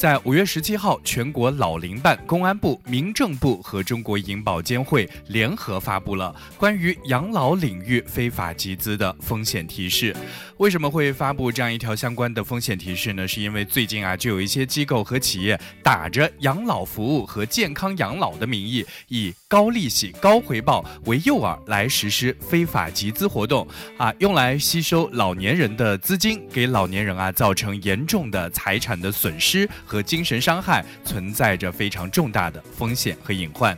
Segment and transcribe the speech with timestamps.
[0.00, 10.16] 在五月十七号，全国老龄办、公安部、民政部和中国银保监会联合发布了关于养老领域非法集资的风险提示。
[10.56, 13.28] 为什么会发布这样一条相关的风险提示呢？
[13.28, 33.76] 是因为最近啊，就有一些机构和企业打着养老服务和健康养老的名义，以高利息、高回报为诱饵来实施非法集资活动啊，用来吸收老年人的资金，给老年人啊造成严重的财产的损失和精神伤害，存在着非常重大的风险和隐患。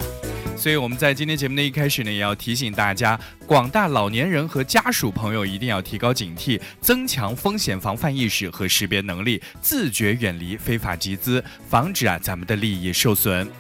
[0.58, 13.50] 所以我们在今天节目的一开始呢，也要提醒大家，广大老年人和家属朋友一定要提高警惕，增强风险防范意识和识别能力，自觉远离非法集资，防止啊咱们的利益受损。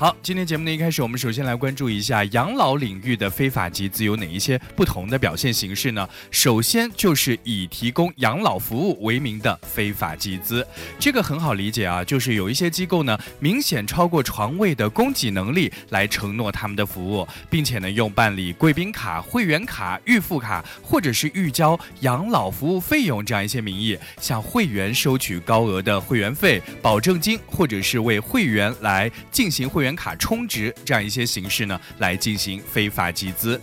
[0.00, 6.08] 好，今天节目的一开始，我们首先来关注一下养老领域的非法集资有哪一些不同的表现形式呢？
[6.30, 10.66] 首先就是以提供养老服务为名的非法集资，
[10.98, 29.89] 这个很好理解啊，就是有一些机构呢，明显超过床位的供给能力来承诺他们的服务，并且呢，用办理贵宾卡、会员卡、预付卡或者是预交养老服务费用这样一些名义，向会员收取高额的会员费、保证金，或者是为会员来进行会员。
[29.94, 33.60] 卡充值这样一些形式呢，来进行非法集资。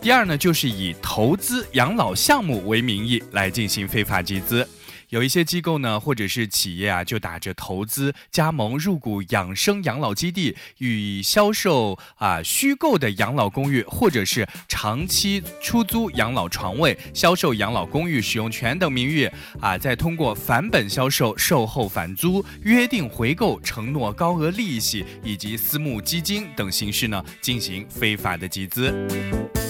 [0.00, 4.68] 第二呢，就是以投资养老项目为名义来进行非法集资。
[5.12, 29.61] 有一些机构呢，或者是企业啊，就打着投资、加盟、入股养生养老基地，与销售啊虚构的养老公寓，或者是长期出租养老床位、销售养老公寓使用权等名誉啊，再通过返本销售、售后返租、约定回购、承诺高额利息以及私募基金等形式呢，进行非法的集资。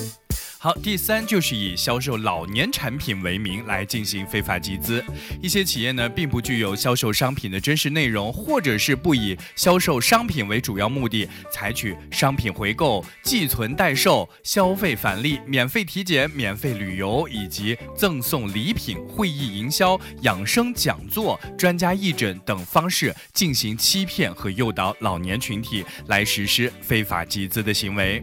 [0.63, 5.05] 好，第三就是以销售老年产品为名来进行非法集资。
[5.43, 28.23] 一些企业呢，并不具有销售商品的真实内容，或者是不以销售商品为主要目的，采取商品回购、寄存代售、消费返利、免费体检、免费旅游以及赠送礼品、会议营销、养生讲座、专家义诊等方式进行欺骗和诱导老年群体来实施非法集资的行为。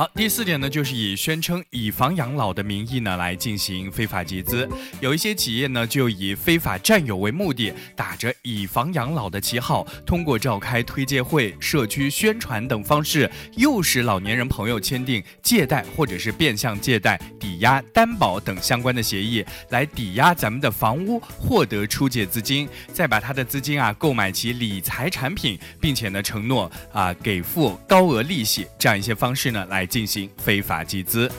[0.00, 4.66] 好，第四点呢，就是以宣称以房养老的名义呢来进行非法集资。
[4.98, 29.86] 有一些企业呢，就以非法占有为目的，打着以房养老的旗号，通过召开推介会、社区宣传等方式，诱使老年人朋友签订借贷或者是变相借贷、抵押、担保等相关的协议，来抵押咱们的房屋，获得出借资金，再把他的资金啊购买其理财产品，并且呢承诺啊给付高额利息，这样一些方式呢来。
[29.90, 31.30] 进行非法集资。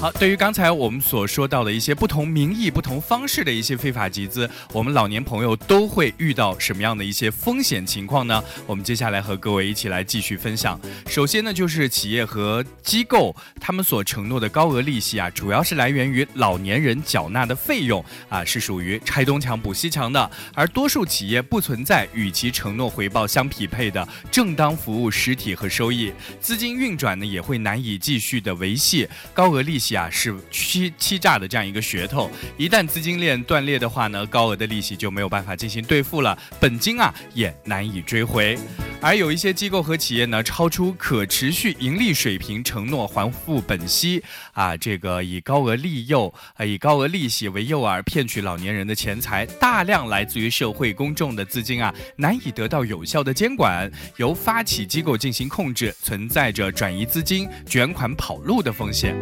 [0.00, 8.44] 好，对于刚才我们所说到的一些不同名义、不同方式的一些非法集资，我们老年朋友都会遇到什么样的一些风险情况呢？
[8.66, 10.78] 我们接下来和各位一起来继续分享。
[11.06, 20.30] 首先呢，就是企业和机构他们所承诺的高额利息啊，主要是来源于老年人缴纳的费用啊，是属于拆东墙补西墙的。
[20.54, 26.12] 而多数企业不存在与其承诺回报相匹配的正当服务实体和收益，
[26.42, 29.08] 资金运转呢也会难以继续的维系。
[29.32, 29.94] 高额利息。
[29.94, 38.58] 啊，是欺欺诈的这样一个噱头，一旦资金链断裂的话呢，高额的利息就没有办法进行兑付了，本金啊也难以追回。
[39.02, 59.14] 而有一些机构和企业呢，超出可持续盈利水平，承诺还付本息啊，这个以高额利诱啊，以高额利息为诱饵，骗取老年人的钱财，大量来自于社会公众的资金啊，难以得到有效的监管，由发起机构进行控制，存在着转移资金、卷款跑路的风险。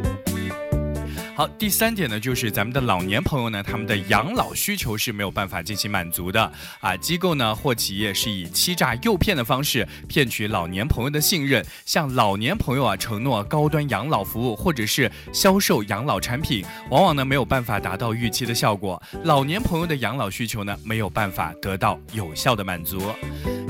[1.43, 6.97] 好，第三点呢，就是咱们的老年朋友呢，他们的养老需求是没有办法进行满足的啊。
[6.97, 23.03] 机构呢或企业是以欺诈诱骗的方式骗取老年朋友的信任，向老年朋友啊承诺高端养老服务，或者是销售养老产品，往往呢没有办法达到预期的效果，老年朋友的养老需求呢没有办法得到有效的满足。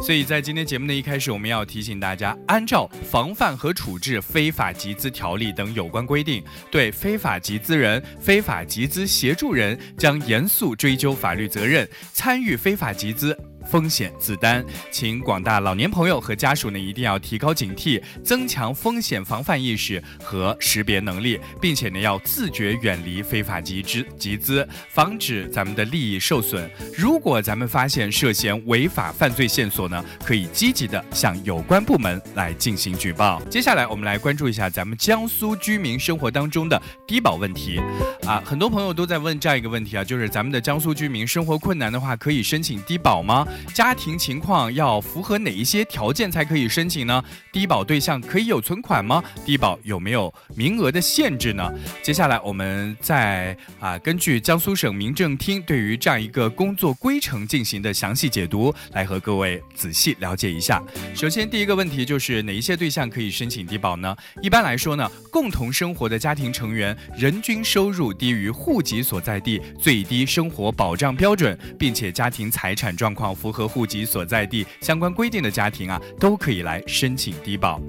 [0.02, 6.42] 所以在今天节目的一开始，我们要提醒大家，按照《防范和处置非法集资条例》等有关规定，
[6.72, 13.38] 对非法集资人、非法集资协助人将严肃追究法律责任，参与非法集资。
[13.66, 14.64] 风险自担。
[14.90, 26.70] 请广大老年朋友和家属呢一定要提高警惕，增强风险防范意识和识别能力，并且呢要自觉远离非法集资集资，防止咱们的利益受损。
[26.96, 33.42] 如果咱们发现涉嫌违法犯罪线索呢，可以积极的向有关部门来进行举报。
[33.50, 37.80] 接下来我们来关注一下咱们江苏居民生活当中的低保问题。
[38.26, 43.46] 啊，很多朋友都在问这样一个问题啊，就是咱们的江苏居民生活困难的话，可以申请低保吗？
[43.74, 47.22] 家庭情况要符合哪一些条件才可以申请呢？
[47.52, 49.22] 低保对象可以有存款吗？
[49.44, 51.72] 低保有没有名额的限制呢？
[52.02, 60.82] 接下来我们再啊，根据江苏省民政厅对于这样一个工作规程进行的详细解读，来和各位仔细了解一下。
[61.14, 64.16] 首先，第一个问题就是哪一些对象可以申请低保呢？
[64.40, 77.80] 一般来说呢，共同生活的家庭成员人均收入低于户籍所在地最低生活保障标准，并且家庭财产状况符合户籍所在地相关规定的家庭啊，都可以来申请低保。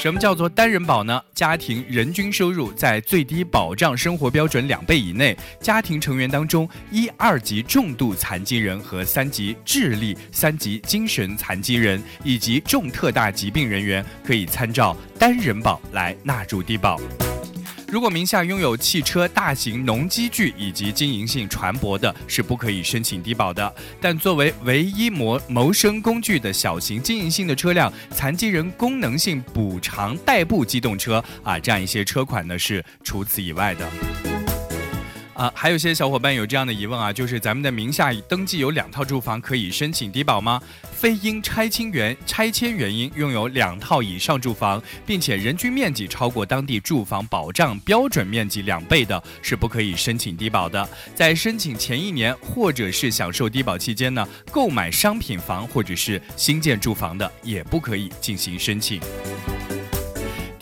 [0.00, 1.22] 什么叫做单人保呢？
[1.34, 16.98] 家庭人均收入在最低保障生活标准两倍以内，家庭成员当中一二级重度残疾人和三级智力、三级精神残疾人以及重特大疾病人员，可以参照单人保来纳入低保。
[17.92, 23.70] 如果名下拥有汽车、大型农机具以及经营性船舶的，是不可以申请低保的。
[24.00, 34.31] 但作为唯一谋谋生工具的小型经营性的车辆、残疾人功能性补偿代步机动车啊，这样一些车款呢，是除此以外的。
[35.42, 40.62] 啊，还有些小伙伴有这样的疑问啊，就是咱们的名下登记有两套住房，可以申请低保吗？
[40.92, 50.88] 非因拆迁原拆迁原因拥有两套以上住房，并且人均面积超过当地住房保障标准面积两倍的，是不可以申请低保的。
[51.12, 59.00] 在申请前一年或者是享受低保期间呢，购买商品房或者是新建住房的，也不可以进行申请。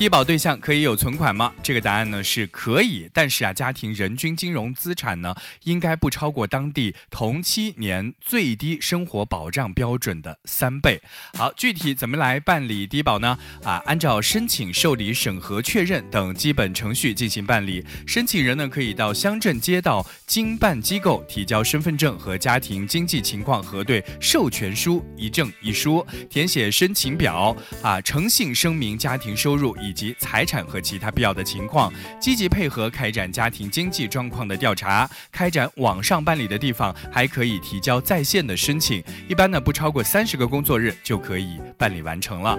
[0.01, 1.53] 低保对象可以有存款吗？
[1.63, 11.03] 这个答案呢是可以，但是啊，家庭人均金融资产呢应该不超过当地同期年最低生活保障标准的三倍。
[11.35, 13.39] 好，具体怎么来办理低保呢？
[13.63, 17.85] 啊，按照申请、受理、审核、确认等基本程序进行办理。
[18.07, 35.11] 申请人呢可以到乡镇街道经办机构提交身份证和家庭经济情况核对授权书一证一书，填写申请表啊，诚信声明家庭收入以以及财产和其他必要的情况，积极配合开展家庭经济状况的调查。
[35.33, 42.57] 开展网上办理的地方，还可以提交在线的申请，一般呢不超过三十个工作日就可以办理完成了。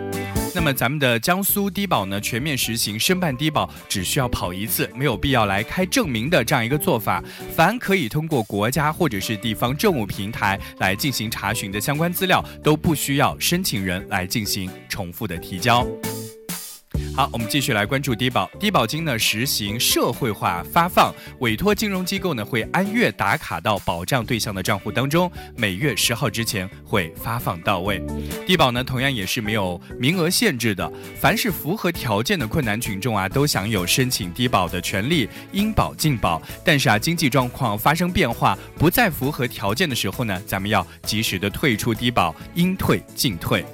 [0.54, 7.24] 那么咱们的江苏低保呢，全面实行申办低保只需要跑一次，没有必要来开证明的这样一个做法。
[7.56, 15.88] 凡可以通过国家或者是地方政务平台来进行查询的相关资料，都不需要申请人来进行重复的提交。
[17.14, 18.50] 好，我们继续来关注低保。
[18.58, 28.02] 低保金呢实行社会化发放，委托金融机构呢会按月打卡到保障对象的账户当中，每月十号之前会发放到位。
[28.48, 36.42] 低保呢同样也是没有名额限制的，凡是符合条件的困难群众啊，都享有申请低保的权利，应保尽保。
[36.64, 43.66] 但是啊，经济状况发生变化，不再符合条件的时候呢，咱们要及时的退出低保，应退尽退。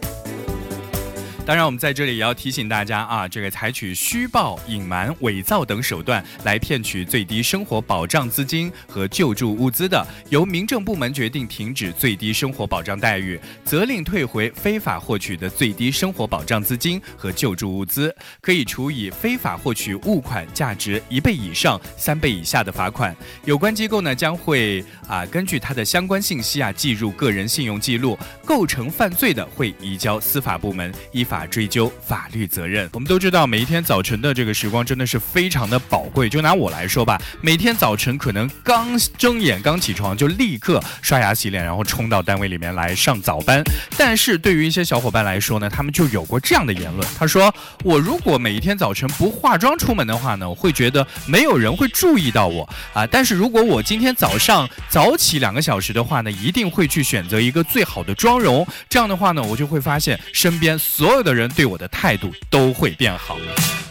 [1.48, 23.16] 当然，我们在这里也要提醒大家啊，这个采取虚报、隐瞒、伪造等手段来骗取最低生活保障资金和救助物资的，由民政部门决定停止最低生活保障待遇，责令退回非法获取的最低生活保障资金和救助物资，可以处以非法获取物款价值一倍以上三倍以下的罚款。
[23.46, 31.37] 有关机构呢，将会啊根据他的相关信息啊记入个人信用记录，构成犯罪的会移交司法部门依法。
[31.46, 32.90] 追究法律责任。
[32.94, 36.28] 我们都知道，每一天早晨的这个时光真的是非常的宝贵。
[36.28, 43.64] 就拿我来说吧，每天早晨可能刚睁眼、刚起床，就立刻刷牙洗脸，然后冲到单位里面来上早班。
[43.96, 47.08] 但是对于一些小伙伴来说呢，他们就有过这样的言论。
[47.20, 47.54] 他说
[47.86, 53.06] ：“我如果每一天早晨不化妆出门的话呢，我会觉得没有人会注意到我啊。
[53.06, 58.66] 但是如果我今天早上早起两个小时的话呢，一定会去选择一个最好的妆容。
[58.90, 63.38] 这样的话呢，我就会发现身边所有。”的人对我的态度都会变好。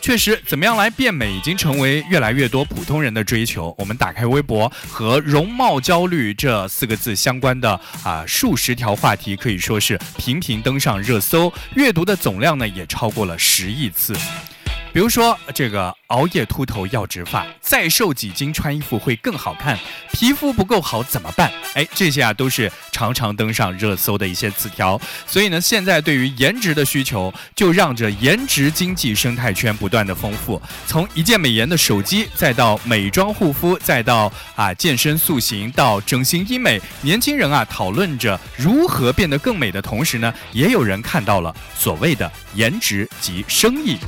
[0.01, 3.75] 确实，怎么样来变美已经成为越来越多普通人的追求。
[3.77, 14.17] 我们打开微博，和容貌焦虑这四个字相关的啊数十条话题可以说是频频登上热搜，阅读的总量呢也超过了十亿次。
[14.97, 19.79] 比如说这个熬夜秃头要植发，再瘦几斤穿衣服会更好看，
[20.11, 21.53] 皮肤不够好怎么办？
[21.75, 24.99] 哎，这些啊都是常常登上热搜的一些词条。
[25.27, 30.59] 所以呢，现在对于颜值的需求，就让着颜值经济生态圈不断的丰富。
[30.87, 43.99] 从一键美颜的手机，再到美妆护肤，再到啊健身塑形，到整形医美，年轻人啊讨论着如何变得更美的同时呢，也有人看到了所谓的颜值及生意。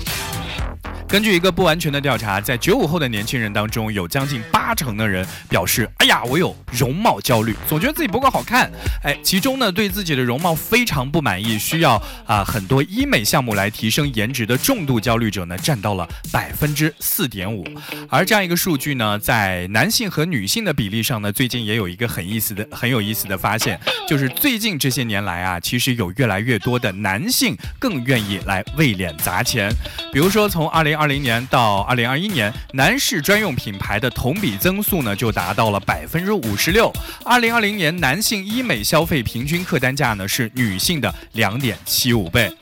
[1.08, 8.70] 根据一个不完全的调查，在九五后的年轻人当中，有将近八成的人表示：“哎呀，我有容貌焦虑，总觉得自己不够好看。”
[9.02, 17.66] 哎，其中呢，对自己的容貌非常不满意，需要啊很多医美项目来提升颜值的重度焦虑者呢，占到了百分之四点五。
[18.10, 29.72] 而这样一个数据呢，在男性和女性的比例上呢，最近也有一个很意思的、很有意思的发现，就是最近这些年来啊，其实有越来越多的男性更愿意来为脸砸钱。
[30.12, 36.92] 比如说，从二零二零年到二零二一年，男士专用品牌的同比增速呢就达到了百分之五十六。
[37.24, 42.52] 二零二零年男性医美消费平均客单价呢是女性的两点七五倍。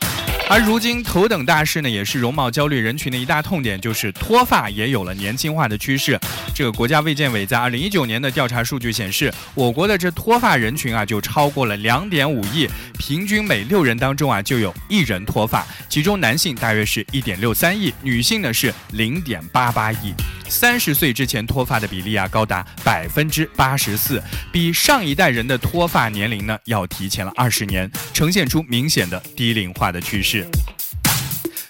[0.49, 6.19] 而如今头等大事呢，也是容貌焦虑人群的一大痛点，就是脱发也有了年轻化的趋势。
[6.55, 20.15] 这个国家卫健委在二零一九年的调查数据显示，我国的这脱发人群啊，就超过了两点五亿，平均每六人当中啊，就有一人脱发，其中男性大约是一点六三亿，女性呢是零点八八亿。
[20.49, 24.23] 三十岁之前脱发的比例啊，高达百分之八十四，
[24.53, 30.36] 比上一代人的脱发年龄呢要提前了二十年，呈现出明显的低龄化的趋势。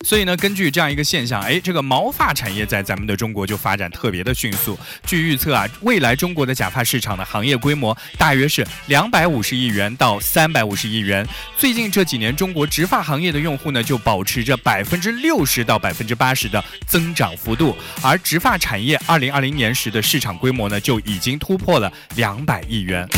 [0.05, 4.79] 所以呢，根据这样一个现象，哎，这个毛发产业在咱们的中国就发展特别的迅速。
[5.05, 11.27] 据预测啊，未来中国的假发市场的行业规模大约是两百五十亿元到三百五十亿元。
[11.59, 23.09] 最近这几年，中国植发行业的用户呢就保持着百分之六十到百分之八十的增长幅度，而植发产业二零二零年时的市场规模呢就已经突破了两百亿元。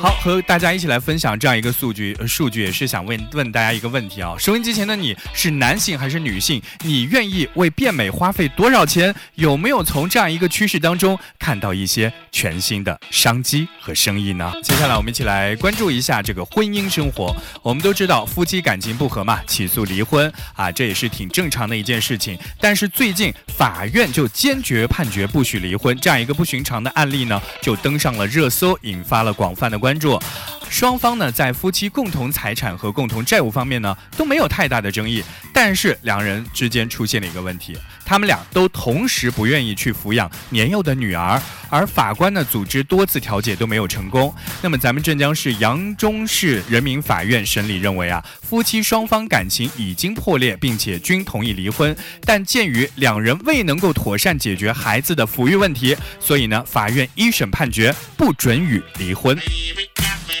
[0.00, 6.62] 好，和大家一起来分享这样一个数据，数据也是想问问大家一个问题啊：收音机前的你是男性还是女性？
[6.84, 9.12] 你愿意为变美花费多少钱？
[9.34, 14.52] 有没有从这样一个趋势当中看到一些全新的商机和生意呢？
[14.62, 17.34] 接下来我们一起来关注一下这个婚姻生活。
[17.62, 22.38] 我们都知道，夫妻感情不和嘛，起诉离婚啊，这也是挺正常的一件事情。
[22.60, 29.87] 但是最近法院就坚决判决不许离婚，这样一个不寻常的案例呢，就登上了热搜，引发了广泛的关。
[29.88, 30.20] 关注，
[30.68, 37.74] 双方呢在夫妻共同财产和共同债务方面呢都没有太大的争议，但是两人之间出现了一个问题，
[38.08, 41.38] 他们俩都同时不愿意去抚养年幼的女儿，
[41.68, 44.34] 而法官呢组织多次调解都没有成功。
[44.62, 59.36] 那么咱们镇江市扬中市人民法院审理认为啊，夫妻双方感情已经破裂，并且均同意离婚，但鉴于两人未能够妥善解决孩子的抚育问题，所以呢法院一审判决不准予离婚。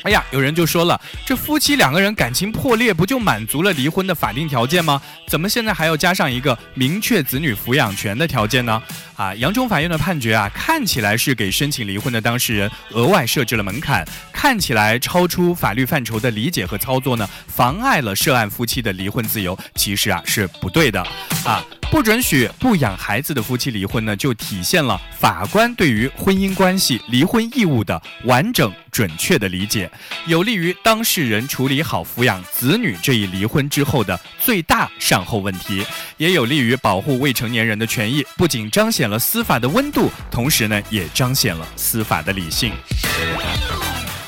[0.02, 5.00] 哎呀，有人就说了，这夫妻两个人感情破裂，不就满足了离婚的法定条件吗？
[5.26, 8.82] 怎么现在还要加上一个明确子女抚养权的条件呢？
[9.18, 21.02] 啊，扬州法院的判决啊，看起来是给申请离婚的当事人额外设置了门槛，看起来超出法律范畴的理解和操作呢，妨碍了涉案夫妻的离婚自由，其实啊是不对的，
[21.44, 21.66] 啊。
[21.90, 29.90] 不准许不养孩子的夫妻离婚呢，就体现了法官对于婚姻关系、离婚义务的完整准确的理解，
[30.26, 35.82] 有利于当事人处理好抚养子女这一离婚之后的最大善后问题，
[36.18, 38.22] 也有利于保护未成年人的权益。
[38.36, 42.72] 不仅彰显了司法的温度，同时呢，也彰显了司法的理性。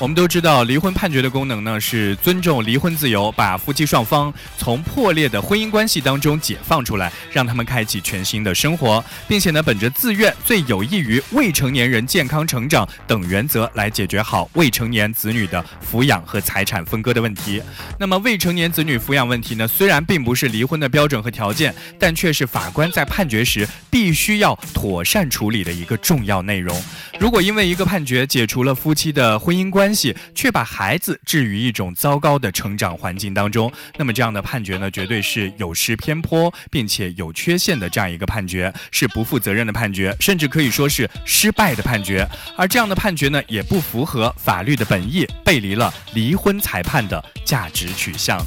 [0.01, 17.61] 我们都知道，离婚判决的功能呢是尊重离婚自由，把夫妻双方从破裂的婚姻关系当中解放出来，让他们开启全新的生活，并且呢，本着自愿、最有益于未成年人健康成长等原则来解决好未成年子女的抚养和财产分割的问题。
[17.99, 26.75] 那么，未成年子女抚养问题呢，虽然并不是离婚的标准和条件，但却是法官在判决时必须要妥善处理的一个重要内容。
[27.19, 42.25] 如果因为一个判决解除了夫妻的婚姻关，关系却把孩子置于一种糟糕的成长环境当中，那么这样的判决呢，绝对是有失偏颇并且有缺陷的这样一个判决，是不负责任的判决，甚至可以说是失败的判决。
[42.55, 48.39] 而这样的判决呢，也不符合法律的本意，背离了离婚裁判的价值取向。